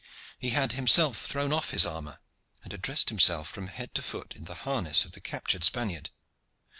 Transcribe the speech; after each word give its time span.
He 0.39 0.49
had 0.49 0.71
himself 0.71 1.23
thrown 1.27 1.53
off 1.53 1.69
his 1.69 1.85
armor, 1.85 2.21
and 2.63 2.71
had 2.71 2.81
dressed 2.81 3.09
himself 3.09 3.47
from 3.47 3.67
head 3.67 3.93
to 3.93 4.01
foot 4.01 4.35
in 4.35 4.45
the 4.45 4.55
harness 4.55 5.05
of 5.05 5.11
the 5.11 5.21
captured 5.21 5.63
Spaniard. 5.63 6.09